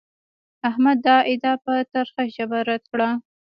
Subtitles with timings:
[0.69, 3.09] احمد دا ادعا په ترخه ژبه رد کړه.